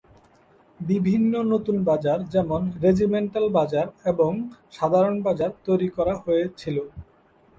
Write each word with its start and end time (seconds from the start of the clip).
বিভিন্ন 0.79 1.33
নতুন 1.51 1.77
বাজার 1.83 2.19
যেমন 2.33 2.61
রেজিমেন্টাল 2.83 3.45
বাজার 3.57 3.87
এবং 4.05 4.31
সাধারণ 4.71 5.15
বাজার 5.27 5.51
তৈরি 5.65 5.89
করা 5.97 6.13
হয়েছিল। 6.23 6.77